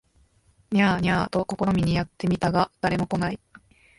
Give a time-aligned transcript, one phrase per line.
[0.71, 3.39] ニャー、ニャーと試みにやって見たが誰も来ない